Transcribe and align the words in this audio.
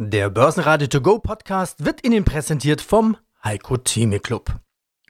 Der 0.00 0.30
Börsenradio 0.30 0.86
To 0.86 1.00
Go 1.00 1.18
Podcast 1.18 1.84
wird 1.84 2.06
Ihnen 2.06 2.24
präsentiert 2.24 2.80
vom 2.80 3.16
Heiko 3.42 3.78
Theme 3.78 4.20
Club. 4.20 4.60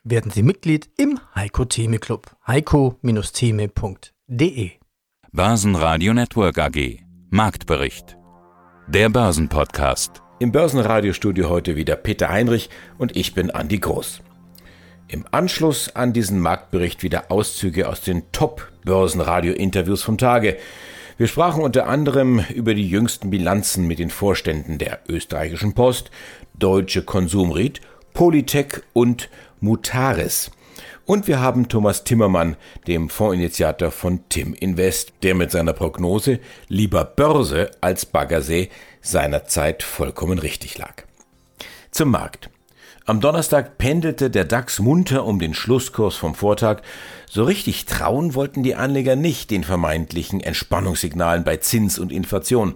Werden 0.02 0.30
Sie 0.30 0.42
Mitglied 0.42 0.88
im 0.96 1.20
Heiko 1.34 1.66
Theme 1.66 1.98
Club. 1.98 2.34
heiko-theme.de 2.46 4.70
Börsenradio 5.30 6.14
Network 6.14 6.58
AG 6.58 7.00
Marktbericht 7.28 8.16
Der 8.86 9.10
Börsenpodcast 9.10 10.22
Im 10.38 10.52
Börsenradiostudio 10.52 11.50
heute 11.50 11.76
wieder 11.76 11.96
Peter 11.96 12.30
Heinrich 12.30 12.70
und 12.96 13.14
ich 13.14 13.34
bin 13.34 13.50
Andi 13.50 13.80
Groß. 13.80 14.22
Im 15.08 15.26
Anschluss 15.30 15.94
an 15.96 16.14
diesen 16.14 16.40
Marktbericht 16.40 17.02
wieder 17.02 17.30
Auszüge 17.30 17.90
aus 17.90 18.00
den 18.00 18.32
Top-Börsenradio-Interviews 18.32 20.02
vom 20.02 20.16
Tage– 20.16 20.56
wir 21.18 21.26
sprachen 21.26 21.64
unter 21.64 21.88
anderem 21.88 22.44
über 22.54 22.74
die 22.74 22.88
jüngsten 22.88 23.30
Bilanzen 23.30 23.88
mit 23.88 23.98
den 23.98 24.08
Vorständen 24.08 24.78
der 24.78 25.00
österreichischen 25.08 25.74
Post, 25.74 26.12
Deutsche 26.56 27.02
Konsumried, 27.02 27.80
Polytech 28.14 28.82
und 28.92 29.28
Mutaris. 29.60 30.52
Und 31.06 31.26
wir 31.26 31.40
haben 31.40 31.68
Thomas 31.68 32.04
Timmermann, 32.04 32.56
dem 32.86 33.08
Fondsinitiator 33.08 33.90
von 33.90 34.20
Tim 34.28 34.54
Invest, 34.54 35.12
der 35.24 35.34
mit 35.34 35.50
seiner 35.50 35.72
Prognose 35.72 36.38
lieber 36.68 37.04
Börse 37.04 37.72
als 37.80 38.06
Baggersee 38.06 38.68
seinerzeit 39.00 39.82
vollkommen 39.82 40.38
richtig 40.38 40.78
lag. 40.78 41.02
Zum 41.90 42.12
Markt. 42.12 42.48
Am 43.08 43.22
Donnerstag 43.22 43.78
pendelte 43.78 44.28
der 44.28 44.44
DAX 44.44 44.80
munter 44.80 45.24
um 45.24 45.38
den 45.38 45.54
Schlusskurs 45.54 46.16
vom 46.16 46.34
Vortag. 46.34 46.82
So 47.26 47.42
richtig 47.42 47.86
trauen 47.86 48.34
wollten 48.34 48.62
die 48.62 48.74
Anleger 48.74 49.16
nicht 49.16 49.50
den 49.50 49.64
vermeintlichen 49.64 50.42
Entspannungssignalen 50.42 51.42
bei 51.42 51.56
Zins 51.56 51.98
und 51.98 52.12
Inflation. 52.12 52.74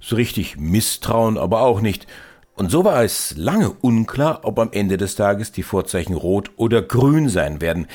So 0.00 0.16
richtig 0.16 0.56
misstrauen 0.56 1.36
aber 1.36 1.60
auch 1.60 1.82
nicht. 1.82 2.06
Und 2.54 2.70
so 2.70 2.82
war 2.82 3.04
es 3.04 3.36
lange 3.36 3.68
unklar, 3.68 4.40
ob 4.44 4.58
am 4.58 4.72
Ende 4.72 4.96
des 4.96 5.16
Tages 5.16 5.52
die 5.52 5.62
Vorzeichen 5.62 6.14
rot 6.14 6.50
oder 6.56 6.80
grün 6.80 7.28
sein 7.28 7.60
werden. 7.60 7.88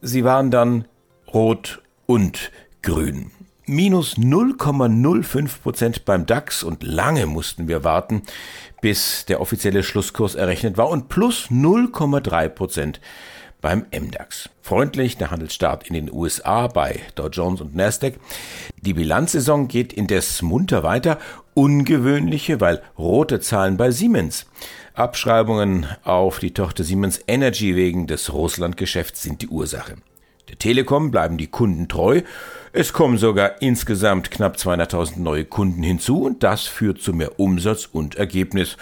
Sie 0.00 0.22
waren 0.22 0.52
dann 0.52 0.84
rot 1.34 1.82
und 2.06 2.52
grün 2.82 3.32
minus 3.70 4.18
0,05 4.18 5.62
Prozent 5.62 6.04
beim 6.04 6.26
DAX 6.26 6.62
und 6.62 6.82
lange 6.82 7.26
mussten 7.26 7.68
wir 7.68 7.84
warten, 7.84 8.22
bis 8.80 9.24
der 9.26 9.40
offizielle 9.40 9.82
Schlusskurs 9.82 10.34
errechnet 10.34 10.76
war 10.76 10.90
und 10.90 11.08
plus 11.08 11.48
0,3 11.50 12.48
Prozent 12.48 13.00
beim 13.60 13.86
MDAX. 13.92 14.50
Freundlich 14.62 15.16
der 15.18 15.30
Handelsstart 15.30 15.86
in 15.86 15.94
den 15.94 16.12
USA 16.12 16.66
bei 16.66 17.00
Dow 17.14 17.28
Jones 17.28 17.60
und 17.60 17.74
Nasdaq. 17.74 18.14
Die 18.80 18.94
Bilanzsaison 18.94 19.68
geht 19.68 19.92
indes 19.92 20.42
munter 20.42 20.82
weiter. 20.82 21.18
Ungewöhnliche, 21.54 22.60
weil 22.60 22.82
rote 22.98 23.40
Zahlen 23.40 23.76
bei 23.76 23.90
Siemens. 23.90 24.46
Abschreibungen 24.94 25.86
auf 26.04 26.38
die 26.38 26.54
Tochter 26.54 26.84
Siemens 26.84 27.20
Energy 27.26 27.76
wegen 27.76 28.06
des 28.06 28.32
Russlandgeschäfts 28.32 29.22
sind 29.22 29.42
die 29.42 29.48
Ursache. 29.48 29.96
Der 30.48 30.58
Telekom 30.58 31.10
bleiben 31.10 31.38
die 31.38 31.46
Kunden 31.46 31.86
treu. 31.88 32.22
Es 32.72 32.92
kommen 32.92 33.18
sogar 33.18 33.60
insgesamt 33.62 34.30
knapp 34.30 34.54
200.000 34.54 35.18
neue 35.18 35.44
Kunden 35.44 35.82
hinzu 35.82 36.22
und 36.22 36.44
das 36.44 36.66
führt 36.66 37.02
zu 37.02 37.12
mehr 37.12 37.40
Umsatz 37.40 37.88
und 37.90 38.14
Ergebnis 38.14 38.76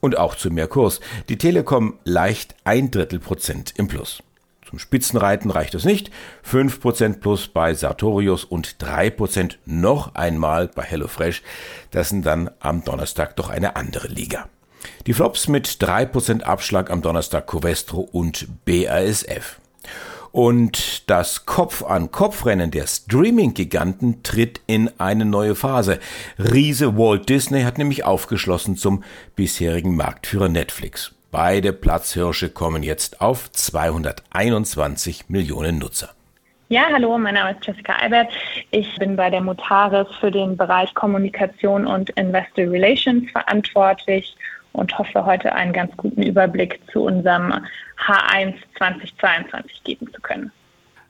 und 0.00 0.18
auch 0.18 0.34
zu 0.34 0.50
mehr 0.50 0.66
Kurs. 0.66 0.98
Die 1.28 1.38
Telekom 1.38 1.94
leicht 2.02 2.56
ein 2.64 2.90
Drittel 2.90 3.20
Prozent 3.20 3.74
im 3.76 3.86
Plus. 3.86 4.24
Zum 4.68 4.80
Spitzenreiten 4.80 5.52
reicht 5.52 5.76
es 5.76 5.84
nicht. 5.84 6.10
5% 6.50 7.20
plus 7.20 7.46
bei 7.46 7.74
Sartorius 7.74 8.42
und 8.42 8.78
3% 8.80 9.54
noch 9.66 10.16
einmal 10.16 10.66
bei 10.66 10.82
HelloFresh. 10.82 11.42
Das 11.92 12.08
sind 12.08 12.26
dann 12.26 12.50
am 12.58 12.82
Donnerstag 12.82 13.36
doch 13.36 13.50
eine 13.50 13.76
andere 13.76 14.08
Liga. 14.08 14.48
Die 15.06 15.12
Flops 15.12 15.46
mit 15.46 15.68
3% 15.68 16.42
Abschlag 16.42 16.90
am 16.90 17.02
Donnerstag 17.02 17.46
Covestro 17.46 18.00
und 18.00 18.48
BASF. 18.64 19.60
Und 20.32 21.10
das 21.10 21.44
Kopf-an-Kopf-Rennen 21.44 22.70
der 22.70 22.86
Streaming-Giganten 22.86 24.22
tritt 24.22 24.62
in 24.66 24.90
eine 24.98 25.26
neue 25.26 25.54
Phase. 25.54 26.00
Riese 26.38 26.96
Walt 26.96 27.28
Disney 27.28 27.62
hat 27.62 27.76
nämlich 27.76 28.04
aufgeschlossen 28.04 28.76
zum 28.76 29.04
bisherigen 29.36 29.94
Marktführer 29.94 30.48
Netflix. 30.48 31.14
Beide 31.30 31.74
Platzhirsche 31.74 32.48
kommen 32.48 32.82
jetzt 32.82 33.20
auf 33.20 33.52
221 33.52 35.28
Millionen 35.28 35.78
Nutzer. 35.78 36.10
Ja, 36.68 36.86
hallo, 36.90 37.18
mein 37.18 37.34
Name 37.34 37.50
ist 37.52 37.66
Jessica 37.66 37.92
Albert. 37.96 38.32
Ich 38.70 38.96
bin 38.96 39.14
bei 39.14 39.28
der 39.28 39.42
Mutaris 39.42 40.08
für 40.18 40.30
den 40.30 40.56
Bereich 40.56 40.94
Kommunikation 40.94 41.86
und 41.86 42.08
Investor 42.10 42.64
Relations 42.64 43.30
verantwortlich 43.30 44.34
und 44.72 44.96
hoffe 44.98 45.24
heute 45.24 45.54
einen 45.54 45.72
ganz 45.72 45.96
guten 45.96 46.22
Überblick 46.22 46.80
zu 46.92 47.04
unserem 47.04 47.52
H1 48.06 48.54
2022 48.78 49.84
geben 49.84 50.08
zu 50.12 50.20
können. 50.20 50.52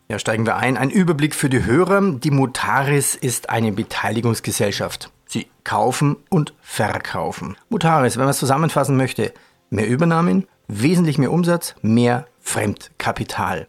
Ja, 0.08 0.18
steigen 0.18 0.44
wir 0.46 0.56
ein. 0.56 0.76
Ein 0.76 0.90
Überblick 0.90 1.34
für 1.34 1.48
die 1.48 1.64
Hörer. 1.64 2.18
Die 2.18 2.30
Mutaris 2.30 3.14
ist 3.14 3.50
eine 3.50 3.72
Beteiligungsgesellschaft. 3.72 5.10
Sie 5.26 5.46
kaufen 5.64 6.16
und 6.28 6.52
verkaufen. 6.60 7.56
Mutaris, 7.70 8.16
wenn 8.16 8.24
man 8.24 8.30
es 8.32 8.38
zusammenfassen 8.38 8.96
möchte, 8.96 9.32
mehr 9.70 9.88
Übernahmen, 9.88 10.46
wesentlich 10.68 11.16
mehr 11.16 11.32
Umsatz, 11.32 11.74
mehr 11.80 12.26
Fremdkapital. 12.40 13.68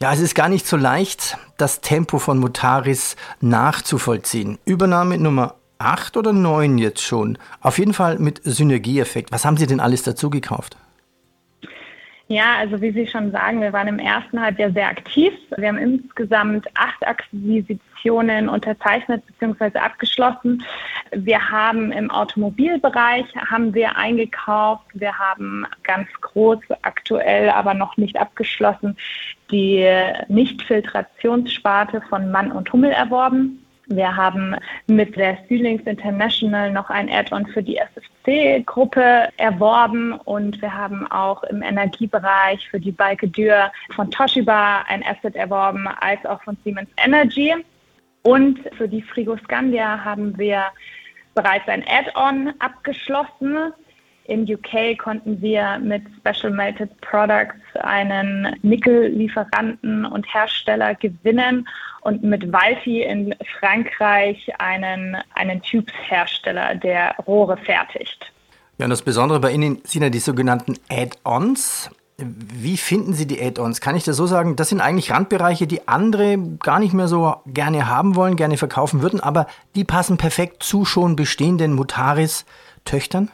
Ja, 0.00 0.12
es 0.12 0.20
ist 0.20 0.34
gar 0.34 0.48
nicht 0.48 0.66
so 0.66 0.76
leicht, 0.76 1.36
das 1.56 1.80
Tempo 1.80 2.18
von 2.18 2.38
Mutaris 2.38 3.16
nachzuvollziehen. 3.40 4.58
Übernahme 4.64 5.18
Nummer 5.18 5.56
8 5.84 6.16
oder 6.16 6.32
9 6.32 6.78
jetzt 6.78 7.02
schon. 7.02 7.38
Auf 7.60 7.78
jeden 7.78 7.92
Fall 7.92 8.18
mit 8.18 8.40
Synergieeffekt. 8.42 9.30
Was 9.32 9.44
haben 9.44 9.56
Sie 9.56 9.66
denn 9.66 9.80
alles 9.80 10.02
dazu 10.02 10.30
gekauft? 10.30 10.76
Ja, 12.28 12.56
also 12.58 12.80
wie 12.80 12.90
Sie 12.90 13.06
schon 13.06 13.32
sagen, 13.32 13.60
wir 13.60 13.74
waren 13.74 13.86
im 13.86 13.98
ersten 13.98 14.40
Halbjahr 14.40 14.72
sehr 14.72 14.88
aktiv. 14.88 15.34
Wir 15.58 15.68
haben 15.68 15.76
insgesamt 15.76 16.66
acht 16.74 17.06
Akquisitionen 17.06 18.48
unterzeichnet 18.48 19.22
bzw. 19.26 19.78
abgeschlossen. 19.78 20.64
Wir 21.12 21.50
haben 21.50 21.92
im 21.92 22.10
Automobilbereich 22.10 23.26
haben 23.36 23.74
wir 23.74 23.94
eingekauft. 23.96 24.86
Wir 24.94 25.18
haben 25.18 25.66
ganz 25.82 26.08
groß 26.22 26.60
aktuell, 26.80 27.50
aber 27.50 27.74
noch 27.74 27.98
nicht 27.98 28.18
abgeschlossen, 28.18 28.96
die 29.50 29.86
Nichtfiltrationssparte 30.28 32.00
von 32.08 32.30
Mann 32.30 32.52
und 32.52 32.72
Hummel 32.72 32.90
erworben. 32.90 33.63
Wir 33.86 34.16
haben 34.16 34.56
mit 34.86 35.14
der 35.16 35.36
Stylings 35.44 35.82
International 35.82 36.72
noch 36.72 36.88
ein 36.88 37.10
Add-on 37.10 37.46
für 37.46 37.62
die 37.62 37.76
SFC-Gruppe 37.76 39.28
erworben 39.36 40.12
und 40.24 40.60
wir 40.62 40.72
haben 40.72 41.06
auch 41.10 41.42
im 41.44 41.62
Energiebereich 41.62 42.66
für 42.70 42.80
die 42.80 42.92
Balke 42.92 43.28
Dürr 43.28 43.70
von 43.94 44.10
Toshiba 44.10 44.82
ein 44.88 45.04
Asset 45.04 45.36
erworben, 45.36 45.86
als 46.00 46.24
auch 46.24 46.42
von 46.42 46.56
Siemens 46.64 46.88
Energy. 47.04 47.54
Und 48.22 48.58
für 48.78 48.88
die 48.88 49.02
Frigoscandia 49.02 50.02
haben 50.02 50.38
wir 50.38 50.64
bereits 51.34 51.68
ein 51.68 51.84
Add-on 51.86 52.54
abgeschlossen. 52.60 53.74
In 54.26 54.50
UK 54.50 54.96
konnten 54.96 55.40
wir 55.42 55.78
mit 55.78 56.02
Special 56.16 56.50
Melted 56.50 56.98
Products 57.02 57.60
einen 57.80 58.56
Nickellieferanten 58.62 60.06
und 60.06 60.26
Hersteller 60.32 60.94
gewinnen 60.94 61.68
und 62.00 62.22
mit 62.22 62.50
Valfi 62.50 63.02
in 63.02 63.34
Frankreich 63.58 64.50
einen, 64.58 65.16
einen 65.34 65.60
Tubes-Hersteller, 65.60 66.74
der 66.76 67.14
Rohre 67.26 67.58
fertigt. 67.58 68.32
Ja, 68.78 68.86
und 68.86 68.90
das 68.90 69.02
Besondere 69.02 69.40
bei 69.40 69.52
Ihnen 69.52 69.80
sind 69.84 70.02
ja 70.02 70.08
die 70.08 70.18
sogenannten 70.18 70.76
Add-ons. 70.90 71.90
Wie 72.16 72.78
finden 72.78 73.12
Sie 73.12 73.26
die 73.26 73.42
Add-ons? 73.42 73.82
Kann 73.82 73.94
ich 73.94 74.04
das 74.04 74.16
so 74.16 74.26
sagen? 74.26 74.56
Das 74.56 74.70
sind 74.70 74.80
eigentlich 74.80 75.10
Randbereiche, 75.10 75.66
die 75.66 75.86
andere 75.86 76.38
gar 76.60 76.78
nicht 76.78 76.94
mehr 76.94 77.08
so 77.08 77.36
gerne 77.46 77.88
haben 77.88 78.16
wollen, 78.16 78.36
gerne 78.36 78.56
verkaufen 78.56 79.02
würden, 79.02 79.20
aber 79.20 79.46
die 79.74 79.84
passen 79.84 80.16
perfekt 80.16 80.62
zu 80.62 80.86
schon 80.86 81.14
bestehenden 81.14 81.74
Mutaris-Töchtern? 81.74 83.30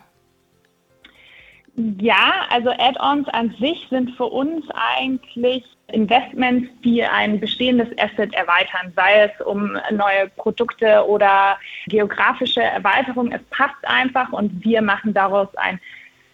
Ja, 1.77 2.47
also 2.51 2.71
Add-ons 2.71 3.29
an 3.29 3.55
sich 3.61 3.87
sind 3.91 4.11
für 4.17 4.25
uns 4.25 4.65
eigentlich 4.75 5.65
Investments, 5.93 6.69
die 6.85 7.03
ein 7.03 7.41
bestehendes 7.41 7.89
Asset 7.99 8.33
erweitern, 8.35 8.93
sei 8.95 9.25
es 9.25 9.47
um 9.47 9.79
neue 9.91 10.29
Produkte 10.37 11.07
oder 11.07 11.59
geografische 11.87 12.63
Erweiterung. 12.63 13.33
Es 13.33 13.43
passt 13.51 13.83
einfach 13.85 14.33
und 14.33 14.65
wir 14.65 14.83
machen 14.83 15.15
daraus 15.15 15.49
ein 15.57 15.81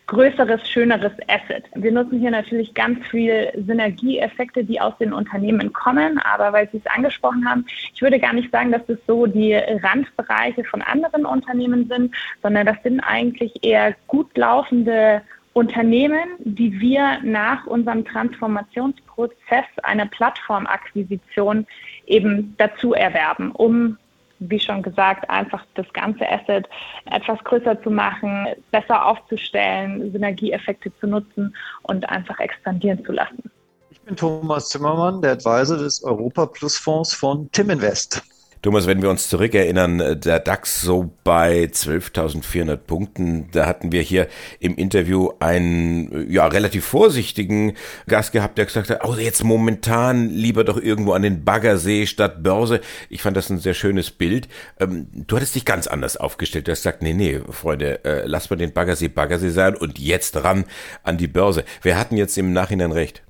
größeres, 0.06 0.69
schöneres 0.69 1.12
Asset. 1.29 1.64
Wir 1.75 1.91
nutzen 1.91 2.20
hier 2.20 2.31
natürlich 2.31 2.75
ganz 2.75 3.05
viel 3.08 3.50
Synergieeffekte, 3.67 4.64
die 4.64 4.81
aus 4.81 4.97
den 4.99 5.12
Unternehmen 5.12 5.73
kommen, 5.73 6.19
aber 6.19 6.53
weil 6.53 6.69
Sie 6.70 6.79
es 6.79 6.87
angesprochen 6.87 7.49
haben, 7.49 7.67
ich 7.93 8.00
würde 8.00 8.20
gar 8.20 8.32
nicht 8.32 8.53
sagen, 8.53 8.70
dass 8.70 8.87
das 8.87 8.99
so 9.06 9.26
die 9.26 9.55
Randbereiche 9.55 10.64
von 10.64 10.82
anderen 10.82 11.26
Unternehmen 11.26 11.88
sind, 11.88 12.14
sondern 12.43 12.67
das 12.67 12.76
sind 12.85 13.00
eigentlich 13.00 13.53
eher 13.62 13.97
gut 14.06 14.37
laufende 14.37 15.23
Unternehmen, 15.55 16.37
die 16.38 16.79
wir 16.81 17.19
nach 17.23 17.67
unserem 17.67 18.05
Transformationsprozess 18.05 19.64
einer 19.82 20.06
Plattformakquisition 20.06 21.67
eben 22.06 22.55
dazu 22.58 22.93
erwerben, 22.93 23.50
um 23.53 23.97
wie 24.38 24.61
schon 24.61 24.83
gesagt, 24.83 25.29
einfach 25.31 25.65
das 25.75 25.87
ganze 25.93 26.29
Asset 26.29 26.69
etwas 27.06 27.43
größer 27.44 27.83
zu 27.83 27.91
machen, 27.91 28.47
besser 28.71 29.06
aufzustellen, 29.06 30.12
Synergieeffekte 30.12 30.93
zu 31.00 31.06
nutzen 31.06 31.55
und 31.83 32.09
einfach 32.09 32.38
expandieren 32.41 33.05
zu 33.05 33.12
lassen. 33.12 33.50
Ich 33.91 34.00
bin 34.03 34.17
Thomas 34.17 34.69
Zimmermann, 34.69 35.23
der 35.23 35.33
Advisor 35.33 35.79
des 35.79 36.03
Europa 36.03 36.47
Plus 36.47 36.77
Fonds 36.77 37.15
von 37.15 37.50
Tim 37.53 37.71
Invest. 37.71 38.23
Thomas, 38.67 38.89
wenn 38.89 39.01
wir 39.01 39.11
uns 39.11 39.29
zurückerinnern, 39.29 40.21
der 40.21 40.41
DAX 40.41 40.83
so 40.83 41.13
bei 41.23 41.67
12.400 41.67 42.77
Punkten, 42.77 43.49
da 43.53 43.65
hatten 43.65 43.93
wir 43.93 44.03
hier 44.03 44.27
im 44.59 44.75
Interview 44.75 45.31
einen 45.39 46.29
ja 46.29 46.49
relativ 46.49 46.85
vorsichtigen 46.85 47.75
Gast 48.09 48.33
gehabt, 48.33 48.59
der 48.59 48.65
gesagt 48.65 48.91
hat, 48.91 49.05
oh, 49.05 49.15
jetzt 49.15 49.45
momentan 49.45 50.31
lieber 50.31 50.65
doch 50.65 50.83
irgendwo 50.83 51.13
an 51.13 51.23
den 51.23 51.45
Baggersee 51.45 52.07
statt 52.07 52.43
Börse. 52.43 52.81
Ich 53.09 53.23
fand 53.23 53.37
das 53.37 53.51
ein 53.51 53.61
sehr 53.61 53.75
schönes 53.75 54.11
Bild. 54.11 54.49
Ähm, 54.81 55.07
du 55.13 55.37
hattest 55.37 55.55
dich 55.55 55.65
ganz 55.65 55.87
anders 55.87 56.17
aufgestellt. 56.17 56.67
Du 56.67 56.73
hast 56.73 56.81
gesagt, 56.81 57.03
nee, 57.03 57.15
nee, 57.15 57.41
Freunde, 57.49 58.05
äh, 58.05 58.23
lass 58.27 58.51
mal 58.51 58.57
den 58.57 58.73
Baggersee 58.73 59.07
Baggersee 59.07 59.51
sein 59.51 59.77
und 59.77 60.01
jetzt 60.01 60.43
ran 60.43 60.65
an 61.05 61.19
die 61.19 61.29
Börse. 61.29 61.65
Wer 61.83 62.01
hatten 62.01 62.17
jetzt 62.17 62.37
im 62.37 62.53
Nachhinein 62.53 62.91
recht? 62.91 63.23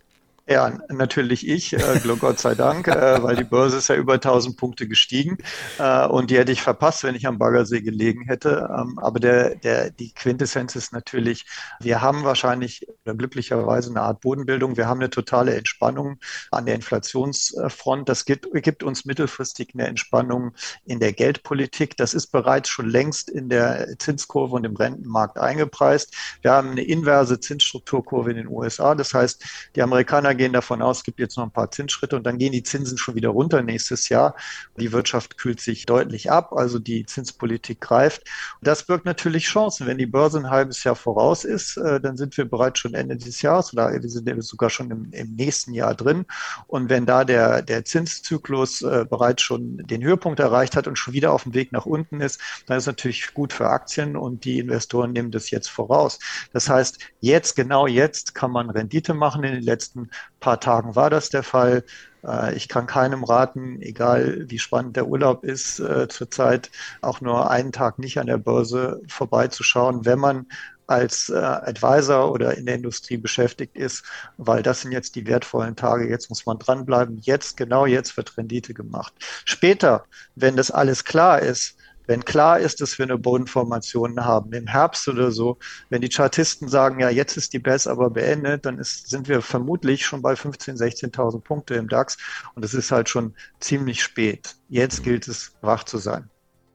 Ja, 0.49 0.79
natürlich 0.89 1.49
ich, 1.49 1.73
äh, 1.73 2.01
Gott 2.21 2.39
sei 2.39 2.55
Dank, 2.55 2.87
äh, 2.87 3.21
weil 3.21 3.35
die 3.35 3.43
Börse 3.43 3.79
ist 3.79 3.89
ja 3.89 3.97
über 3.97 4.15
1000 4.15 4.57
Punkte 4.57 4.87
gestiegen 4.87 5.39
äh, 5.81 6.07
und 6.07 6.31
die 6.31 6.39
hätte 6.39 6.53
ich 6.53 6.63
verpasst, 6.63 7.03
wenn 7.03 7.17
ich 7.17 7.27
am 7.27 7.37
Baggersee 7.37 7.81
gelegen 7.81 8.23
hätte. 8.27 8.69
Ähm, 8.73 8.97
aber 9.01 9.19
der, 9.19 9.57
der, 9.57 9.91
die 9.91 10.13
Quintessenz 10.15 10.77
ist 10.77 10.93
natürlich, 10.93 11.47
wir 11.81 12.01
haben 12.01 12.23
wahrscheinlich 12.23 12.87
glücklicherweise 13.05 13.91
eine 13.91 14.03
Art 14.03 14.21
Bodenbildung. 14.21 14.77
Wir 14.77 14.87
haben 14.87 15.01
eine 15.01 15.11
totale 15.11 15.53
Entspannung 15.57 16.21
an 16.53 16.65
der 16.67 16.77
Inflationsfront. 16.77 18.09
Das 18.09 18.25
gibt, 18.25 18.47
gibt 18.63 18.85
uns 18.85 19.05
mittelfristig 19.05 19.71
eine 19.75 19.89
Entspannung 19.89 20.53
in 20.85 21.01
der 21.01 21.13
Geldpolitik. 21.13 21.97
Das 21.97 22.15
ist 22.15 22.29
bereits 22.29 22.69
schon 22.69 22.89
längst 22.89 23.31
in 23.31 23.49
der 23.49 23.99
Zinskurve 23.99 24.55
und 24.55 24.65
im 24.65 24.77
Rentenmarkt 24.77 25.39
eingepreist. 25.39 26.15
Wir 26.43 26.53
haben 26.53 26.71
eine 26.71 26.85
inverse 26.85 27.41
Zinsstrukturkurve 27.41 28.31
in 28.31 28.37
den 28.37 28.47
USA. 28.47 28.95
Das 28.95 29.13
heißt, 29.13 29.45
die 29.75 29.83
Amerikaner 29.83 30.36
gehen 30.37 30.53
davon 30.53 30.83
aus, 30.83 30.99
es 30.99 31.05
gibt 31.05 31.21
jetzt 31.21 31.37
noch 31.37 31.45
ein 31.45 31.51
paar 31.51 31.71
Zinsschritte 31.71 32.17
und 32.17 32.25
dann 32.25 32.39
gehen 32.39 32.53
die 32.53 32.63
Zinsen 32.63 32.99
schon 32.99 33.15
wieder 33.15 33.31
runter 33.31 33.63
nächstes 33.63 34.09
Jahr. 34.09 34.35
Die 34.79 34.93
Wirtschaft 34.93 35.39
kühlt 35.39 35.61
sich 35.61 35.87
deutlich 35.87 36.31
ab, 36.31 36.53
also 36.53 36.79
die 36.79 37.07
Zinspolitik 37.07 37.81
greift. 37.81 38.23
Und 38.61 38.67
das 38.67 38.85
birgt 38.85 39.05
natürlich 39.05 39.45
Chancen. 39.45 39.87
Wenn 39.87 39.99
die 39.99 40.07
Börse 40.07 40.39
ein 40.39 40.51
halbes 40.51 40.85
Jahr 40.85 40.97
voraus 40.97 41.45
ist, 41.45 41.77
äh, 41.77 42.01
dann 42.01 42.17
sind 42.17 42.37
wir 42.37 42.45
bereits 42.45 42.81
schon 42.81 42.95
Ende 42.95 43.17
dieses 43.17 43.43
Jahres 43.43 43.73
oder 43.73 43.93
wir 43.93 44.09
sind 44.09 44.45
sogar 44.45 44.71
schon 44.71 44.91
im, 44.91 45.09
im 45.13 45.35
nächsten 45.35 45.75
Jahr 45.75 45.95
drin. 45.95 46.27
Und 46.67 46.89
wenn 46.89 47.07
da 47.07 47.25
der, 47.25 47.63
der 47.63 47.85
Zinszyklus 47.85 48.83
äh, 48.83 49.07
bereits 49.09 49.43
schon 49.43 49.79
den 49.87 50.03
Höhepunkt 50.03 50.41
erreicht 50.41 50.77
hat 50.77 50.87
und 50.87 50.97
schon 50.97 51.15
wieder 51.15 51.33
auf 51.33 51.45
dem 51.45 51.55
Weg 51.55 51.73
nach 51.73 51.87
unten 51.87 52.21
ist, 52.21 52.41
dann 52.67 52.77
ist 52.79 52.85
es 52.85 52.87
natürlich 52.87 53.35
gut 53.35 53.53
für 53.53 53.69
Aktien 53.69 54.17
und 54.17 54.45
die 54.45 54.59
Investoren 54.59 55.13
nehmen 55.13 55.31
das 55.31 55.51
jetzt 55.51 55.69
voraus. 55.69 56.19
Das 56.53 56.69
heißt, 56.69 56.99
jetzt, 57.21 57.57
genau 57.57 57.87
jetzt 57.87 58.35
kann 58.35 58.51
man 58.51 58.71
Rendite 58.71 59.15
machen. 59.15 59.45
In 59.45 59.55
den 59.55 59.63
letzten 59.63 60.11
paar 60.41 60.61
Tagen 60.61 60.97
war 60.97 61.11
das 61.11 61.31
der 61.31 61.43
Fall. 61.43 61.85
Äh, 62.25 62.55
ich 62.55 62.69
kann 62.69 62.87
keinem 62.87 63.25
raten, 63.25 63.81
egal 63.81 64.45
wie 64.49 64.59
spannend 64.59 64.97
der 64.97 65.07
Urlaub 65.07 65.45
ist, 65.45 65.81
äh, 65.81 66.09
zurzeit 66.09 66.71
auch 67.03 67.21
nur 67.21 67.51
einen 67.51 67.73
Tag 67.73 67.99
nicht 67.99 68.19
an 68.19 68.27
der 68.27 68.39
Börse 68.39 69.01
vorbeizuschauen, 69.09 70.05
wenn 70.05 70.19
man 70.19 70.47
als 70.87 71.31
äh, 71.31 71.37
Advisor 71.37 72.31
oder 72.33 72.57
in 72.57 72.67
der 72.67 72.77
Industrie 72.77 73.17
beschäftigt 73.17 73.77
ist, 73.77 74.05
weil 74.37 74.63
das 74.63 74.83
sind 74.83 74.93
jetzt 74.93 75.17
die 75.17 75.27
wertvollen 75.27 75.77
Tage. 75.77 76.09
Jetzt 76.09 76.29
muss 76.29 76.47
man 76.47 76.59
dranbleiben. 76.59 77.19
Jetzt, 77.23 77.57
genau 77.57 77.87
jetzt 77.87 78.17
wird 78.17 78.37
Rendite 78.37 78.75
gemacht. 78.75 79.13
Später, 79.45 80.05
wenn 80.35 80.57
das 80.57 80.71
alles 80.71 81.05
klar 81.05 81.41
ist, 81.41 81.77
wenn 82.07 82.25
klar 82.25 82.59
ist, 82.59 82.81
dass 82.81 82.99
wir 82.99 83.05
eine 83.05 83.19
Bodenformation 83.19 84.25
haben, 84.25 84.53
im 84.53 84.67
Herbst 84.67 85.09
oder 85.09 85.31
so, 85.31 85.59
wenn 85.91 86.01
die 86.01 86.09
Chartisten 86.09 86.69
sagen, 86.69 87.01
ja, 87.01 87.11
jetzt 87.11 87.37
ist 87.37 87.53
die 87.53 87.59
BES 87.59 87.87
aber 87.87 88.11
beendet, 88.11 88.67
dann 88.67 88.79
ist, 88.79 89.09
sind 89.09 89.29
wir 89.29 89.43
vermutlich 89.43 90.07
schon 90.07 90.23
bei 90.23 90.35
15.000, 90.35 90.79
16.000 91.13 91.41
Punkte 91.41 91.75
im 91.75 91.89
DAX 91.89 92.17
und 92.55 92.65
es 92.65 92.75
ist 92.75 92.93
halt 92.93 93.09
schon 93.09 93.35
ziemlich 93.61 94.03
spät. 94.03 94.57
Jetzt 94.69 95.03
gilt 95.03 95.29
es, 95.29 95.55
wach 95.61 95.85
zu 95.85 95.99
sein. 95.99 96.29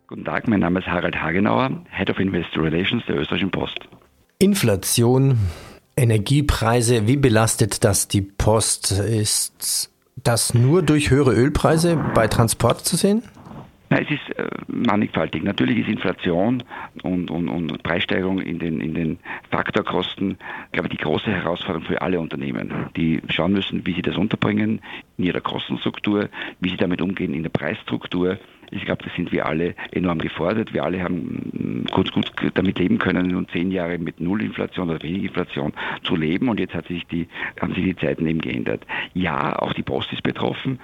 Guten 0.08 0.26
Tag, 0.26 0.48
mein 0.48 0.60
Name 0.60 0.80
ist 0.80 0.88
Harald 0.88 1.16
Hagenauer, 1.16 1.86
Head 1.90 2.10
of 2.10 2.20
Investor 2.20 2.64
Relations 2.64 3.04
der 3.08 3.16
Österreichischen 3.16 3.52
Post. 3.52 3.80
Inflation, 4.40 5.38
Energiepreise, 5.96 7.08
wie 7.08 7.16
belastet 7.16 7.84
das 7.84 8.08
die 8.08 8.22
Post? 8.22 8.92
Ist 8.92 9.90
das 10.18 10.54
nur 10.54 10.84
durch 10.84 11.10
höhere 11.10 11.34
Ölpreise 11.34 11.96
bei 12.14 12.28
Transport 12.28 12.86
zu 12.86 12.98
sehen? 12.98 13.24
Na, 13.92 14.00
es 14.00 14.10
ist 14.10 14.40
äh, 14.40 14.48
mannigfaltig. 14.70 15.44
Natürlich 15.44 15.80
ist 15.80 15.90
Inflation 15.90 16.64
und, 17.04 17.30
und, 17.30 17.50
und 17.50 17.84
Preissteigerung 17.84 18.40
in 18.40 18.58
den, 18.58 18.80
in 18.80 18.94
den 18.94 19.20
Faktorkosten, 19.50 20.38
glaube 20.72 20.88
ich, 20.88 20.98
die 20.98 21.04
große 21.04 21.30
Herausforderung 21.30 21.86
für 21.86 22.02
alle 22.02 22.22
Unternehmen, 22.22 22.72
die 22.96 23.22
schauen 23.28 23.52
müssen, 23.52 23.86
wie 23.86 23.94
sie 23.94 24.02
das 24.02 24.16
unterbringen 24.16 24.80
in 25.18 25.26
ihrer 25.26 25.42
Kostenstruktur, 25.42 26.30
wie 26.62 26.70
sie 26.70 26.78
damit 26.78 27.02
umgehen 27.02 27.34
in 27.34 27.44
der 27.44 27.50
Preisstruktur. 27.50 28.40
Ich 28.72 28.86
glaube, 28.86 29.04
das 29.04 29.14
sind 29.16 29.34
wir 29.34 29.46
alle 29.46 29.76
enorm 29.92 30.20
gefordert. 30.20 30.74
Wir 30.74 30.86
alle 30.86 31.04
haben 31.04 31.86
gut, 31.92 32.14
gut 32.14 32.32
damit 32.54 32.80
leben 32.80 32.98
können, 32.98 33.28
nun 33.28 33.50
zehn 33.50 33.72
Jahre 33.72 33.98
mit 33.98 34.22
Nullinflation 34.22 34.90
oder 34.90 35.04
wenig 35.04 35.26
Inflation 35.26 35.74
zu 36.04 36.16
leben. 36.16 36.48
Und 36.48 36.62
jetzt 36.62 36.74
hat 36.74 36.88
sich 36.88 37.06
die, 37.08 37.28
haben 37.60 37.74
sich 37.74 37.84
die 37.84 37.98
Zeiten 37.98 38.26
eben 38.26 38.40
geändert. 38.40 38.86
Ja, 39.14 39.60
auch 39.60 39.74
die 39.74 39.84
Post 39.84 40.14
ist 40.14 40.24
betroffen 40.24 40.80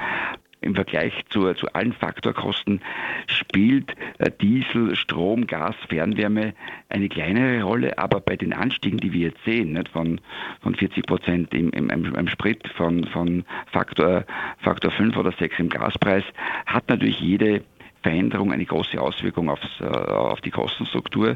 im 0.62 0.76
Vergleich 0.76 1.14
zu, 1.30 1.54
zu 1.54 1.68
allen 1.74 1.94
Faktorkosten 1.94 2.82
spielt 3.28 3.94
äh, 4.18 4.32
Diesel, 4.42 4.96
Strom, 4.96 5.48
Gas, 5.48 5.76
Fernwärme 5.88 6.54
eine 6.90 7.10
kleinere 7.10 7.64
Rolle, 7.64 7.98
aber 7.98 8.20
bei 8.20 8.36
den 8.36 8.54
Anstiegen, 8.54 8.98
die 8.98 9.14
wir 9.14 9.28
jetzt 9.28 9.44
sehen, 9.46 9.74
nicht, 9.74 9.90
von, 9.90 10.20
von 10.62 10.76
40 10.76 11.06
Prozent 11.06 11.54
im, 11.54 11.70
im, 11.72 11.90
im 11.90 12.28
Sprit, 12.28 12.68
von, 12.76 13.06
von 13.06 13.46
Faktor, 13.72 14.26
Faktor 14.60 14.92
5 14.92 15.16
oder 15.18 15.32
6 15.32 15.60
im 15.60 15.70
Gaspreis, 15.70 16.24
hat 16.66 16.90
natürlich 16.90 17.20
jede 17.20 17.64
Veränderung 18.08 18.54
eine 18.54 18.64
große 18.64 19.02
Auswirkung 19.02 19.50
aufs, 19.50 19.68
äh, 19.82 19.86
auf 19.86 20.40
die 20.40 20.50
Kostenstruktur. 20.50 21.36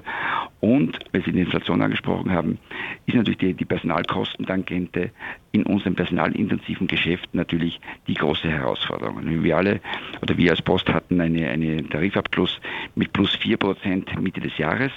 Und, 0.62 1.00
weil 1.12 1.22
Sie 1.24 1.34
die 1.34 1.42
Inflation 1.42 1.82
angesprochen 1.82 2.32
haben, 2.32 2.60
ist 3.06 3.16
natürlich 3.16 3.40
die, 3.40 3.54
die 3.54 3.66
Personalkostentangente 3.66 5.12
in 5.52 5.64
unserem 5.64 5.96
personalintensiven 5.96 6.88
Geschäft 6.88 7.28
natürlich 7.34 7.82
die 8.08 8.14
große 8.14 8.50
Herausforderung. 8.50 9.20
Wir 9.44 9.58
alle 9.58 9.82
oder 10.22 10.38
wir 10.38 10.52
als 10.52 10.62
Post 10.62 10.88
hatten 10.88 11.20
eine, 11.20 11.50
eine 11.50 11.90
Tarifabschluss 11.90 12.62
mit 12.96 13.12
plus 13.12 13.36
4% 13.36 14.18
Mitte 14.22 14.40
des 14.40 14.58
Jahres. 14.58 14.94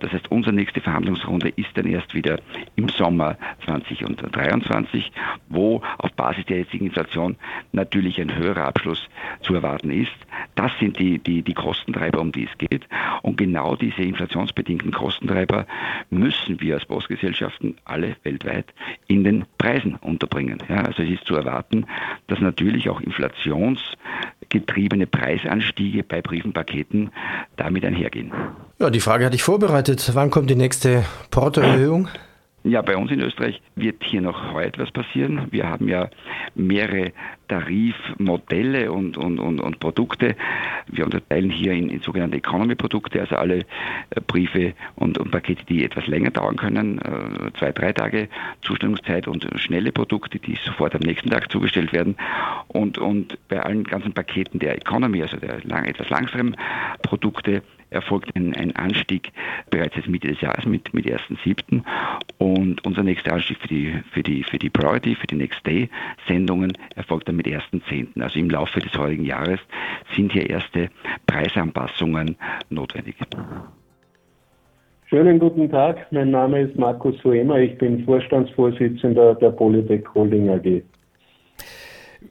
Das 0.00 0.12
heißt, 0.12 0.30
unsere 0.30 0.54
nächste 0.54 0.80
Verhandlungsrunde 0.80 1.48
ist 1.50 1.70
dann 1.74 1.86
erst 1.86 2.14
wieder 2.14 2.40
im 2.76 2.88
Sommer 2.88 3.36
2023, 3.64 5.12
wo 5.48 5.82
auf 5.98 6.12
Basis 6.12 6.44
der 6.46 6.58
jetzigen 6.58 6.86
Inflation 6.86 7.36
natürlich 7.72 8.20
ein 8.20 8.34
höherer 8.34 8.64
Abschluss 8.64 9.08
zu 9.42 9.54
erwarten 9.54 9.90
ist. 9.90 10.12
Das 10.54 10.72
sind 10.78 10.98
die, 10.98 11.18
die, 11.18 11.42
die 11.42 11.54
Kostentreiber, 11.54 12.20
um 12.20 12.32
die 12.32 12.44
es 12.44 12.58
geht. 12.58 12.86
Und 13.22 13.36
genau 13.36 13.76
diese 13.76 14.02
inflationsbedingten 14.02 14.92
Kostentreiber 14.92 15.66
müssen 16.10 16.60
wir 16.60 16.74
als 16.74 16.86
Postgesellschaften 16.86 17.76
alle 17.84 18.16
weltweit 18.22 18.66
in 19.06 19.24
den 19.24 19.44
Preisen 19.58 19.94
unterbringen. 19.96 20.62
Ja, 20.68 20.82
also 20.82 21.02
es 21.02 21.10
ist 21.10 21.26
zu 21.26 21.34
erwarten, 21.34 21.86
dass 22.26 22.40
natürlich 22.40 22.88
auch 22.88 23.00
inflationsgetriebene 24.54 25.06
Preisanstiege 25.06 26.02
bei 26.02 26.22
Briefenpaketen 26.22 27.10
damit 27.56 27.84
einhergehen. 27.84 28.32
Ja, 28.78 28.90
die 28.90 29.00
Frage 29.00 29.24
hatte 29.24 29.36
ich 29.36 29.42
vorbereitet. 29.42 30.10
Wann 30.14 30.30
kommt 30.30 30.50
die 30.50 30.56
nächste 30.56 31.04
Portoerhöhung? 31.30 32.08
Ja, 32.66 32.80
bei 32.80 32.96
uns 32.96 33.10
in 33.10 33.20
Österreich 33.20 33.60
wird 33.76 34.02
hier 34.02 34.22
noch 34.22 34.54
heute 34.54 34.80
was 34.80 34.90
passieren. 34.90 35.48
Wir 35.50 35.68
haben 35.68 35.86
ja 35.86 36.08
mehrere 36.54 37.12
Tarifmodelle 37.48 38.90
und, 38.90 39.18
und, 39.18 39.38
und, 39.38 39.60
und 39.60 39.80
Produkte. 39.80 40.34
Wir 40.86 41.04
unterteilen 41.04 41.50
hier 41.50 41.72
in, 41.72 41.90
in 41.90 42.00
sogenannte 42.00 42.38
Economy-Produkte, 42.38 43.20
also 43.20 43.36
alle 43.36 43.58
äh, 43.58 43.64
Briefe 44.26 44.72
und, 44.96 45.18
und, 45.18 45.30
Pakete, 45.30 45.66
die 45.66 45.84
etwas 45.84 46.06
länger 46.06 46.30
dauern 46.30 46.56
können, 46.56 47.00
äh, 47.00 47.52
zwei, 47.58 47.70
drei 47.70 47.92
Tage 47.92 48.28
Zustellungszeit 48.62 49.28
und 49.28 49.46
schnelle 49.56 49.92
Produkte, 49.92 50.38
die 50.38 50.56
sofort 50.64 50.94
am 50.94 51.02
nächsten 51.02 51.28
Tag 51.28 51.52
zugestellt 51.52 51.92
werden. 51.92 52.16
Und, 52.68 52.96
und 52.96 53.36
bei 53.48 53.62
allen 53.62 53.84
ganzen 53.84 54.14
Paketen 54.14 54.58
der 54.58 54.76
Economy, 54.76 55.20
also 55.20 55.36
der 55.36 55.62
lang, 55.64 55.84
etwas 55.84 56.08
langsamen 56.08 56.56
Produkte, 57.02 57.62
erfolgt 57.90 58.34
ein, 58.36 58.54
ein 58.54 58.74
Anstieg 58.76 59.32
bereits 59.70 59.96
jetzt 59.96 60.08
Mitte 60.08 60.28
des 60.28 60.40
Jahres 60.40 60.66
mit, 60.66 60.92
mit 60.94 61.06
1.7. 61.06 61.82
Und 62.38 62.84
unser 62.84 63.02
nächster 63.02 63.32
Anstieg 63.32 63.58
für 63.58 63.68
die, 63.68 64.02
für 64.12 64.22
die, 64.22 64.42
für 64.42 64.58
die 64.58 64.70
Priority, 64.70 65.14
für 65.14 65.26
die 65.26 65.36
Next 65.36 65.66
Day 65.66 65.88
Sendungen 66.26 66.72
erfolgt 66.96 67.28
dann 67.28 67.36
mit 67.36 67.46
1.10. 67.46 68.20
Also 68.20 68.38
im 68.38 68.50
Laufe 68.50 68.80
des 68.80 68.96
heutigen 68.98 69.24
Jahres 69.24 69.60
sind 70.14 70.32
hier 70.32 70.48
erste 70.48 70.90
Preisanpassungen 71.26 72.36
notwendig. 72.70 73.16
Schönen 75.06 75.38
guten 75.38 75.70
Tag, 75.70 76.10
mein 76.10 76.30
Name 76.30 76.62
ist 76.62 76.76
Markus 76.76 77.16
Suema, 77.20 77.58
ich 77.58 77.76
bin 77.78 78.04
Vorstandsvorsitzender 78.04 79.34
der 79.36 79.50
Polytech 79.50 80.02
Holding 80.14 80.48
AG. 80.48 80.82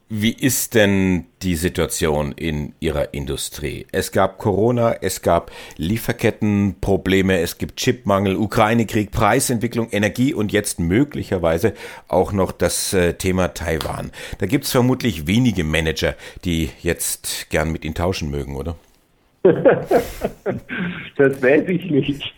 Wie 0.10 0.32
ist 0.34 0.76
denn 0.76 1.26
die 1.42 1.56
Situation 1.56 2.32
in 2.34 2.74
Ihrer 2.80 3.14
Industrie? 3.14 3.86
Es 3.92 4.12
gab 4.12 4.38
Corona, 4.38 4.96
es 5.02 5.22
gab 5.22 5.52
Lieferkettenprobleme, 5.78 7.40
es 7.40 7.58
gibt 7.58 7.78
Chipmangel, 7.78 8.36
Ukraine-Krieg, 8.36 9.12
Preisentwicklung, 9.12 9.90
Energie 9.92 10.34
und 10.34 10.52
jetzt 10.52 10.80
möglicherweise 10.80 11.74
auch 12.08 12.32
noch 12.32 12.52
das 12.52 12.94
äh, 12.94 13.14
Thema 13.14 13.54
Taiwan. 13.54 14.12
Da 14.38 14.46
gibt 14.46 14.66
es 14.66 14.72
vermutlich 14.72 15.28
wenige 15.28 15.64
Manager, 15.64 16.16
die 16.46 16.70
jetzt 16.82 17.50
gern 17.50 17.72
mit 17.72 17.84
Ihnen 17.86 17.96
tauschen 17.96 18.30
mögen, 18.30 18.56
oder? 18.56 18.76
das 19.44 21.42
weiß 21.42 21.68
ich 21.68 21.90
nicht. 21.92 22.34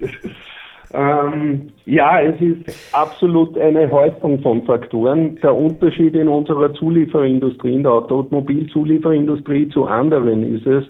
Ähm, 0.95 1.71
ja, 1.85 2.21
es 2.21 2.39
ist 2.39 2.93
absolut 2.93 3.57
eine 3.57 3.91
Häufung 3.91 4.39
von 4.41 4.63
Faktoren. 4.63 5.35
Der 5.43 5.53
Unterschied 5.53 6.15
in 6.15 6.29
unserer 6.29 6.73
Zulieferindustrie, 6.73 7.73
in 7.73 7.83
der 7.83 7.91
Automobilzulieferindustrie 7.91 9.67
zu 9.69 9.85
anderen 9.85 10.55
ist 10.55 10.65
es, 10.65 10.85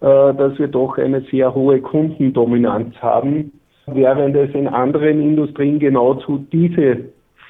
äh, 0.00 0.34
dass 0.34 0.58
wir 0.58 0.68
doch 0.68 0.98
eine 0.98 1.22
sehr 1.30 1.54
hohe 1.54 1.80
Kundendominanz 1.80 2.94
haben, 3.00 3.52
während 3.86 4.36
es 4.36 4.54
in 4.54 4.68
anderen 4.68 5.22
Industrien 5.22 5.78
genau 5.78 6.14
zu 6.14 6.44
diese 6.52 6.98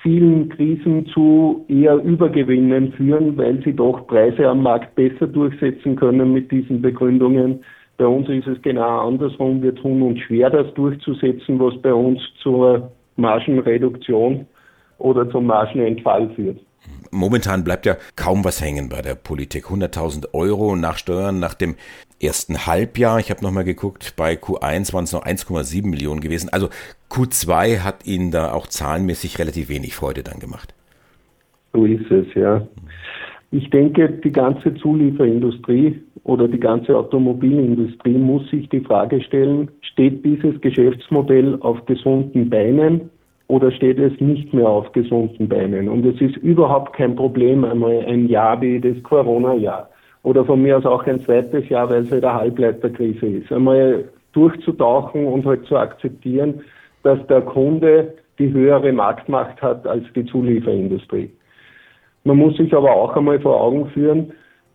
vielen 0.03 0.49
Krisen 0.49 1.07
zu 1.07 1.65
eher 1.69 1.97
Übergewinnen 1.97 2.93
führen, 2.93 3.37
weil 3.37 3.61
sie 3.65 3.75
doch 3.75 4.07
Preise 4.07 4.49
am 4.49 4.63
Markt 4.63 4.95
besser 4.95 5.27
durchsetzen 5.27 5.97
können 5.97 6.33
mit 6.33 6.53
diesen 6.53 6.81
Begründungen 6.81 7.65
bei 8.01 8.07
uns 8.07 8.27
ist 8.31 8.47
es 8.47 8.63
genau 8.63 9.09
andersrum. 9.09 9.63
Wir 9.63 9.75
tun 9.75 10.01
uns 10.01 10.21
schwer, 10.21 10.49
das 10.49 10.73
durchzusetzen, 10.73 11.61
was 11.61 11.77
bei 11.83 11.93
uns 11.93 12.19
zur 12.43 12.91
Margenreduktion 13.17 14.47
oder 14.97 15.31
zum 15.31 15.45
Margenentfall 15.45 16.31
führt. 16.35 16.59
Momentan 17.11 17.63
bleibt 17.63 17.85
ja 17.85 17.97
kaum 18.17 18.43
was 18.43 18.63
hängen 18.63 18.89
bei 18.89 19.03
der 19.03 19.17
Politik. 19.17 19.67
100.000 19.67 20.33
Euro 20.33 20.77
nach 20.77 20.97
Steuern 20.97 21.41
nach 21.41 21.53
dem 21.53 21.77
ersten 22.23 22.67
Halbjahr. 22.67 23.21
Ich 23.21 23.31
habe 23.31 23.45
nochmal 23.45 23.65
geguckt, 23.65 24.15
bei 24.17 24.33
Q1 24.33 24.95
waren 24.95 25.05
es 25.05 25.13
noch 25.13 25.27
1,7 25.27 25.87
Millionen 25.87 26.23
gewesen. 26.23 26.49
Also 26.49 26.71
Q2 27.11 27.81
hat 27.81 28.07
Ihnen 28.07 28.31
da 28.31 28.53
auch 28.53 28.67
zahlenmäßig 28.67 29.39
relativ 29.39 29.69
wenig 29.69 29.95
Freude 29.95 30.23
dann 30.23 30.39
gemacht. 30.39 30.73
So 31.75 31.85
ist 31.85 32.11
es, 32.11 32.33
ja. 32.35 32.67
Ich 33.53 33.69
denke, 33.71 34.09
die 34.09 34.31
ganze 34.31 34.75
Zulieferindustrie 34.75 36.01
oder 36.23 36.47
die 36.47 36.61
ganze 36.61 36.97
Automobilindustrie 36.97 38.17
muss 38.17 38.49
sich 38.49 38.69
die 38.69 38.81
Frage 38.81 39.21
stellen, 39.23 39.69
steht 39.81 40.25
dieses 40.25 40.61
Geschäftsmodell 40.61 41.59
auf 41.61 41.85
gesunden 41.87 42.49
Beinen 42.49 43.11
oder 43.49 43.73
steht 43.73 43.99
es 43.99 44.13
nicht 44.21 44.55
mehr 44.55 44.69
auf 44.69 44.93
gesunden 44.93 45.49
Beinen? 45.49 45.89
Und 45.89 46.07
es 46.07 46.21
ist 46.21 46.37
überhaupt 46.37 46.93
kein 46.93 47.17
Problem, 47.17 47.65
einmal 47.65 48.05
ein 48.07 48.29
Jahr 48.29 48.61
wie 48.61 48.81
das 48.81 49.03
Corona-Jahr 49.03 49.91
oder 50.23 50.45
von 50.45 50.63
mir 50.63 50.79
aus 50.79 50.87
auch 50.87 51.05
ein 51.07 51.21
zweites 51.25 51.69
Jahr, 51.69 51.91
weil 51.91 52.03
es 52.03 52.13
halt 52.13 52.25
eine 52.25 52.35
Halbleiterkrise 52.35 53.27
ist, 53.27 53.51
einmal 53.51 54.05
durchzutauchen 54.33 55.27
und 55.27 55.45
halt 55.45 55.65
zu 55.65 55.77
akzeptieren, 55.77 56.61
dass 57.03 57.19
der 57.27 57.41
Kunde 57.41 58.15
die 58.39 58.53
höhere 58.53 58.93
Marktmacht 58.93 59.61
hat 59.61 59.87
als 59.89 60.05
die 60.15 60.25
Zulieferindustrie. 60.27 61.31
Man 62.25 62.37
muss 62.37 62.57
sich 62.57 62.75
aber 62.75 62.93
auch 62.93 63.17
einmal 63.17 63.41
vor 63.41 63.61
Augen 63.61 63.87
führen, 63.91 64.33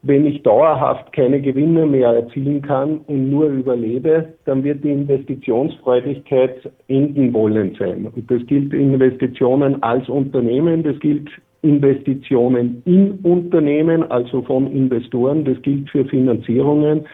wenn 0.07 0.25
ich 0.25 0.43
dauerhaft 0.43 1.13
keine 1.13 1.41
Gewinne 1.41 1.85
mehr 1.87 2.09
erzielen 2.09 2.61
kann 2.61 2.99
und 3.07 3.31
nur 3.31 3.47
überlebe, 3.47 4.33
dann 4.45 4.63
wird 4.63 4.83
die 4.83 4.91
Investitionsfreudigkeit 4.91 6.71
enden 6.87 7.33
wollen 7.33 7.75
sein. 7.79 8.07
Und 8.15 8.29
das 8.29 8.45
gilt 8.45 8.71
Investitionen 8.71 9.81
als 9.81 10.07
Unternehmen, 10.07 10.83
das 10.83 10.99
gilt 10.99 11.27
Investitionen 11.63 12.83
in 12.85 13.13
Unternehmen, 13.23 14.03
also 14.11 14.43
von 14.43 14.71
Investoren, 14.71 15.43
das 15.43 15.59
gilt 15.63 15.89
für 15.89 16.05
Finanzierungen. 16.05 17.07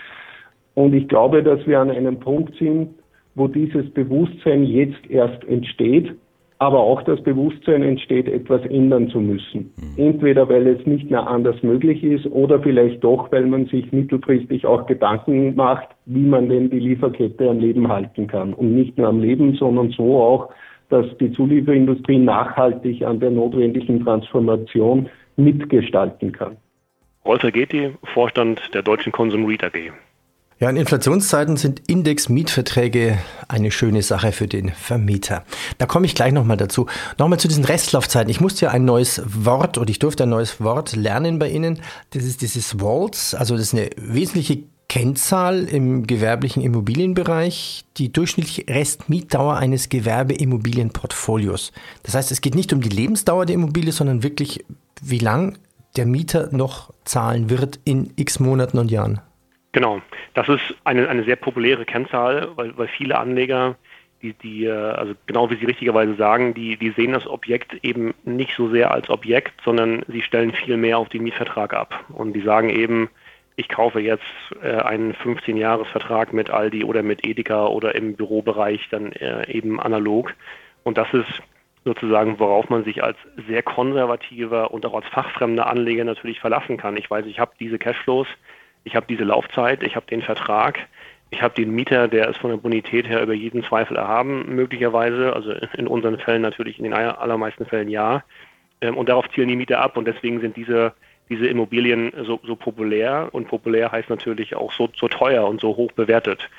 Und 0.73 0.93
ich 0.93 1.07
glaube, 1.07 1.43
dass 1.43 1.65
wir 1.65 1.79
an 1.79 1.91
einem 1.91 2.19
Punkt 2.19 2.53
sind, 2.57 2.89
wo 3.35 3.47
dieses 3.47 3.89
Bewusstsein 3.91 4.65
jetzt 4.65 5.09
erst 5.09 5.45
entsteht 5.45 6.13
aber 6.61 6.79
auch 6.79 7.01
das 7.01 7.19
Bewusstsein 7.23 7.81
entsteht, 7.81 8.27
etwas 8.27 8.63
ändern 8.67 9.09
zu 9.09 9.19
müssen. 9.19 9.73
Mhm. 9.77 9.97
Entweder 9.97 10.47
weil 10.47 10.67
es 10.67 10.85
nicht 10.85 11.09
mehr 11.09 11.25
anders 11.25 11.55
möglich 11.63 12.03
ist 12.03 12.27
oder 12.27 12.61
vielleicht 12.61 13.03
doch, 13.03 13.31
weil 13.31 13.47
man 13.47 13.65
sich 13.65 13.91
mittelfristig 13.91 14.67
auch 14.67 14.85
Gedanken 14.85 15.55
macht, 15.55 15.87
wie 16.05 16.23
man 16.23 16.49
denn 16.49 16.69
die 16.69 16.77
Lieferkette 16.77 17.49
am 17.49 17.59
Leben 17.59 17.87
halten 17.87 18.27
kann. 18.27 18.53
Und 18.53 18.75
nicht 18.75 18.95
nur 18.95 19.07
am 19.07 19.21
Leben, 19.21 19.55
sondern 19.55 19.89
so 19.89 20.21
auch, 20.21 20.49
dass 20.89 21.07
die 21.19 21.31
Zulieferindustrie 21.31 22.19
nachhaltig 22.19 23.01
an 23.01 23.19
der 23.19 23.31
notwendigen 23.31 24.03
Transformation 24.03 25.09
mitgestalten 25.37 26.31
kann. 26.31 26.57
Rolf 27.25 27.41
Ergeti, 27.41 27.89
Vorstand 28.03 28.61
der 28.75 28.83
Deutschen 28.83 29.11
Konsum 29.11 29.45
Read 29.45 29.63
AG. 29.63 29.91
Ja, 30.61 30.69
in 30.69 30.75
Inflationszeiten 30.75 31.57
sind 31.57 31.81
Index-Mietverträge 31.87 33.17
eine 33.47 33.71
schöne 33.71 34.03
Sache 34.03 34.31
für 34.31 34.47
den 34.47 34.69
Vermieter. 34.69 35.43
Da 35.79 35.87
komme 35.87 36.05
ich 36.05 36.13
gleich 36.13 36.33
nochmal 36.33 36.55
dazu. 36.55 36.85
Nochmal 37.17 37.39
zu 37.39 37.47
diesen 37.47 37.65
Restlaufzeiten. 37.65 38.29
Ich 38.29 38.41
musste 38.41 38.65
ja 38.65 38.71
ein 38.71 38.85
neues 38.85 39.23
Wort 39.25 39.79
oder 39.79 39.89
ich 39.89 39.97
durfte 39.97 40.21
ein 40.21 40.29
neues 40.29 40.61
Wort 40.61 40.95
lernen 40.95 41.39
bei 41.39 41.49
Ihnen. 41.49 41.81
Das 42.11 42.25
ist 42.25 42.43
dieses 42.43 42.79
Waltz. 42.79 43.33
Also 43.33 43.55
das 43.55 43.63
ist 43.63 43.73
eine 43.73 43.89
wesentliche 43.97 44.59
Kennzahl 44.87 45.63
im 45.63 46.05
gewerblichen 46.05 46.61
Immobilienbereich, 46.61 47.83
die 47.97 48.13
durchschnittliche 48.13 48.65
Restmietdauer 48.69 49.57
eines 49.57 49.89
Gewerbeimmobilienportfolios. 49.89 51.71
Das 52.03 52.13
heißt, 52.13 52.31
es 52.31 52.41
geht 52.41 52.53
nicht 52.53 52.71
um 52.71 52.81
die 52.81 52.89
Lebensdauer 52.89 53.47
der 53.47 53.55
Immobilie, 53.55 53.93
sondern 53.93 54.21
wirklich, 54.21 54.63
wie 55.01 55.17
lang 55.17 55.57
der 55.95 56.05
Mieter 56.05 56.49
noch 56.51 56.93
zahlen 57.03 57.49
wird 57.49 57.79
in 57.83 58.13
x 58.15 58.39
Monaten 58.39 58.77
und 58.77 58.91
Jahren. 58.91 59.21
Genau, 59.73 60.01
das 60.33 60.49
ist 60.49 60.75
eine, 60.83 61.07
eine 61.07 61.23
sehr 61.23 61.37
populäre 61.37 61.85
Kennzahl, 61.85 62.49
weil, 62.55 62.77
weil 62.77 62.87
viele 62.89 63.17
Anleger, 63.17 63.75
die, 64.21 64.33
die, 64.33 64.65
äh, 64.65 64.71
also 64.71 65.13
genau 65.25 65.49
wie 65.49 65.55
Sie 65.55 65.65
richtigerweise 65.65 66.15
sagen, 66.15 66.53
die, 66.53 66.75
die 66.75 66.91
sehen 66.91 67.13
das 67.13 67.25
Objekt 67.25 67.73
eben 67.83 68.13
nicht 68.25 68.55
so 68.55 68.69
sehr 68.69 68.91
als 68.91 69.09
Objekt, 69.09 69.53
sondern 69.63 70.03
sie 70.09 70.21
stellen 70.21 70.51
viel 70.53 70.75
mehr 70.75 70.97
auf 70.97 71.09
den 71.09 71.23
Mietvertrag 71.23 71.73
ab. 71.73 72.03
Und 72.09 72.33
die 72.33 72.41
sagen 72.41 72.69
eben, 72.69 73.09
ich 73.55 73.69
kaufe 73.69 73.99
jetzt 74.01 74.23
äh, 74.61 74.75
einen 74.75 75.13
15-Jahres-Vertrag 75.13 76.33
mit 76.33 76.49
Aldi 76.49 76.83
oder 76.83 77.01
mit 77.01 77.25
Edeka 77.25 77.67
oder 77.67 77.95
im 77.95 78.15
Bürobereich 78.15 78.89
dann 78.89 79.13
äh, 79.13 79.49
eben 79.49 79.79
analog. 79.79 80.33
Und 80.83 80.97
das 80.97 81.13
ist 81.13 81.41
sozusagen, 81.85 82.39
worauf 82.39 82.69
man 82.69 82.83
sich 82.83 83.03
als 83.03 83.17
sehr 83.47 83.63
konservativer 83.63 84.71
und 84.71 84.85
auch 84.85 84.93
als 84.93 85.07
fachfremder 85.07 85.67
Anleger 85.67 86.03
natürlich 86.03 86.39
verlassen 86.39 86.77
kann. 86.77 86.97
Ich 86.97 87.09
weiß, 87.09 87.25
ich 87.25 87.39
habe 87.39 87.53
diese 87.59 87.79
Cashflows, 87.79 88.27
ich 88.83 88.95
habe 88.95 89.05
diese 89.07 89.23
Laufzeit, 89.23 89.83
ich 89.83 89.95
habe 89.95 90.05
den 90.07 90.21
Vertrag, 90.21 90.79
ich 91.29 91.41
habe 91.41 91.53
den 91.53 91.71
Mieter, 91.71 92.07
der 92.07 92.29
ist 92.29 92.39
von 92.39 92.49
der 92.49 92.57
Bonität 92.57 93.07
her 93.07 93.21
über 93.21 93.33
jeden 93.33 93.63
Zweifel 93.63 93.95
erhaben, 93.97 94.53
möglicherweise, 94.53 95.33
also 95.33 95.53
in 95.77 95.87
unseren 95.87 96.19
Fällen 96.19 96.41
natürlich, 96.41 96.77
in 96.77 96.83
den 96.83 96.93
allermeisten 96.93 97.65
Fällen 97.65 97.89
ja. 97.89 98.23
Ähm, 98.81 98.97
und 98.97 99.09
darauf 99.09 99.29
zielen 99.29 99.47
die 99.47 99.55
Mieter 99.55 99.79
ab 99.79 99.95
und 99.95 100.07
deswegen 100.07 100.41
sind 100.41 100.57
diese, 100.57 100.93
diese 101.29 101.47
Immobilien 101.47 102.11
so, 102.25 102.39
so 102.43 102.55
populär 102.55 103.29
und 103.31 103.47
populär 103.47 103.91
heißt 103.91 104.09
natürlich 104.09 104.55
auch 104.55 104.73
so, 104.73 104.89
so 104.95 105.07
teuer 105.07 105.47
und 105.47 105.61
so 105.61 105.77
hoch 105.77 105.91
bewertet. 105.93 106.49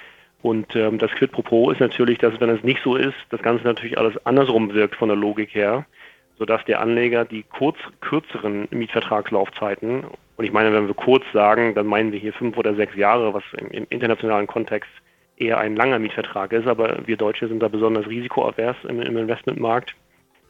Und 0.41 0.75
ähm, 0.75 0.99
das 0.99 1.11
Quid 1.13 1.33
pro 1.33 1.43
quo 1.43 1.71
ist 1.71 1.81
natürlich, 1.81 2.19
dass 2.19 2.41
wenn 2.41 2.51
es 2.51 2.65
nicht 2.65 2.83
so 2.83 2.97
ist, 2.97 3.15
das 3.31 3.43
Ganze 3.43 3.65
natürlich 3.65 3.99
alles 3.99 4.15
andersrum 4.27 4.73
wirkt 4.73 4.97
von 4.97 5.09
der 5.09 5.17
Logik 5.17 5.55
her 5.55 5.85
sodass 6.43 6.65
der 6.65 6.81
Anleger 6.81 7.25
die 7.25 7.45
kurz, 7.45 7.77
kürzeren 8.01 8.67
Mietvertragslaufzeiten, 8.73 10.03
und 10.43 10.47
ich 10.47 10.53
meine, 10.53 10.73
wenn 10.73 10.89
wir 10.89 10.95
kurz 10.95 11.23
sagen, 11.33 11.73
dann 11.77 11.87
meinen 11.87 12.11
wir 12.11 12.19
hier 12.19 12.33
fünf 12.33 12.57
oder 12.57 12.75
sechs 12.75 12.97
Jahre, 12.97 13.33
was 13.33 13.45
im, 13.59 13.69
im 13.69 13.87
internationalen 13.91 14.49
Kontext 14.49 14.91
eher 15.37 15.59
ein 15.59 15.77
langer 15.77 16.01
Mietvertrag 16.01 16.53
ist, 16.53 16.67
aber 16.67 17.07
wir 17.07 17.17
Deutsche 17.17 17.47
sind 17.47 17.61
da 17.61 17.69
besonders 17.69 18.09
risikoavers 18.09 18.75
im, 18.89 19.01
im 19.01 19.17
Investmentmarkt. 19.17 19.95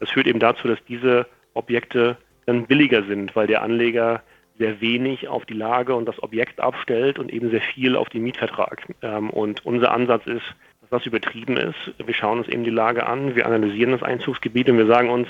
Das 0.00 0.08
führt 0.08 0.26
eben 0.26 0.38
dazu, 0.38 0.66
dass 0.66 0.82
diese 0.88 1.26
Objekte 1.52 2.16
dann 2.46 2.64
billiger 2.64 3.02
sind, 3.02 3.36
weil 3.36 3.46
der 3.46 3.60
Anleger 3.60 4.22
sehr 4.56 4.80
wenig 4.80 5.28
auf 5.28 5.44
die 5.44 5.52
Lage 5.52 5.94
und 5.94 6.06
das 6.06 6.22
Objekt 6.22 6.58
abstellt 6.58 7.18
und 7.18 7.30
eben 7.30 7.50
sehr 7.50 7.60
viel 7.60 7.94
auf 7.94 8.08
den 8.08 8.22
Mietvertrag. 8.22 8.86
Ähm, 9.02 9.28
und 9.28 9.66
unser 9.66 9.92
Ansatz 9.92 10.26
ist, 10.26 10.54
dass 10.80 10.88
das 10.88 11.04
übertrieben 11.04 11.58
ist. 11.58 11.92
Wir 12.02 12.14
schauen 12.14 12.38
uns 12.38 12.48
eben 12.48 12.64
die 12.64 12.70
Lage 12.70 13.06
an, 13.06 13.36
wir 13.36 13.44
analysieren 13.44 13.92
das 13.92 14.02
Einzugsgebiet 14.02 14.70
und 14.70 14.78
wir 14.78 14.86
sagen 14.86 15.10
uns, 15.10 15.28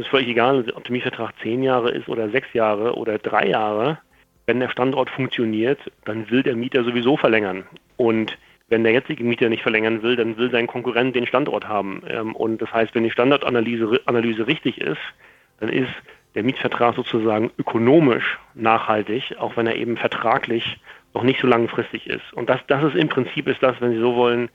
es 0.00 0.06
ist 0.06 0.10
völlig 0.10 0.28
egal, 0.28 0.64
ob 0.74 0.84
der 0.84 0.92
Mietvertrag 0.92 1.34
zehn 1.42 1.62
Jahre 1.62 1.90
ist 1.90 2.08
oder 2.08 2.30
sechs 2.30 2.52
Jahre 2.54 2.94
oder 2.96 3.18
drei 3.18 3.48
Jahre. 3.48 3.98
Wenn 4.46 4.58
der 4.58 4.70
Standort 4.70 5.10
funktioniert, 5.10 5.78
dann 6.06 6.30
will 6.30 6.42
der 6.42 6.56
Mieter 6.56 6.84
sowieso 6.84 7.18
verlängern. 7.18 7.64
Und 7.96 8.38
wenn 8.68 8.82
der 8.82 8.92
jetzige 8.92 9.24
Mieter 9.24 9.50
nicht 9.50 9.62
verlängern 9.62 10.02
will, 10.02 10.16
dann 10.16 10.38
will 10.38 10.50
sein 10.50 10.66
Konkurrent 10.66 11.14
den 11.14 11.26
Standort 11.26 11.68
haben. 11.68 12.02
Ähm, 12.08 12.34
und 12.34 12.62
das 12.62 12.72
heißt, 12.72 12.94
wenn 12.94 13.04
die 13.04 13.10
Standortanalyse 13.10 14.00
Analyse 14.06 14.46
richtig 14.46 14.80
ist, 14.80 15.00
dann 15.58 15.68
ist 15.68 15.92
der 16.34 16.44
Mietvertrag 16.44 16.94
sozusagen 16.94 17.50
ökonomisch 17.58 18.38
nachhaltig, 18.54 19.36
auch 19.38 19.56
wenn 19.56 19.66
er 19.66 19.76
eben 19.76 19.98
vertraglich 19.98 20.78
noch 21.12 21.24
nicht 21.24 21.40
so 21.40 21.46
langfristig 21.46 22.06
ist. 22.06 22.32
Und 22.32 22.48
das, 22.48 22.60
das 22.68 22.82
ist 22.84 22.96
im 22.96 23.08
Prinzip 23.08 23.48
ist 23.48 23.62
das, 23.62 23.80
wenn 23.80 23.92
Sie 23.92 24.00
so 24.00 24.14
wollen, 24.14 24.48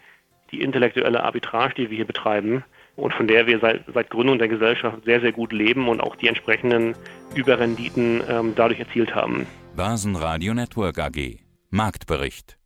die 0.51 0.61
intellektuelle 0.61 1.23
Arbitrage, 1.23 1.75
die 1.75 1.89
wir 1.89 1.97
hier 1.97 2.05
betreiben, 2.05 2.63
und 2.95 3.13
von 3.13 3.27
der 3.27 3.47
wir 3.47 3.59
seit, 3.59 3.83
seit 3.93 4.09
Gründung 4.09 4.39
der 4.39 4.47
Gesellschaft 4.47 5.03
sehr, 5.05 5.21
sehr 5.21 5.31
gut 5.31 5.51
leben 5.51 5.87
und 5.87 6.01
auch 6.01 6.15
die 6.15 6.27
entsprechenden 6.27 6.95
Überrenditen 7.33 8.21
ähm, 8.29 8.53
dadurch 8.55 8.79
erzielt 8.79 9.13
haben. 9.13 9.45
Börsenradio 9.75 10.53
Network 10.53 10.99
AG. 10.99 11.39
Marktbericht. 11.69 12.57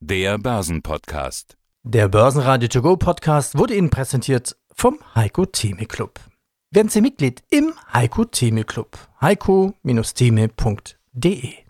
Der 0.00 0.38
Börsenpodcast. 0.38 1.56
Der 1.82 2.08
Börsenradio 2.08 2.68
To 2.68 2.82
Go 2.82 2.96
Podcast 2.96 3.58
wurde 3.58 3.74
Ihnen 3.74 3.90
präsentiert 3.90 4.56
vom 4.74 4.98
Heiko 5.14 5.46
Theme 5.46 5.86
Club. 5.86 6.20
Werden 6.70 6.88
Sie 6.88 7.00
Mitglied 7.00 7.42
im 7.50 7.72
Heiko 7.92 8.24
Theme 8.24 8.64
Club. 8.64 8.98
heiko-theme.de 9.20 11.67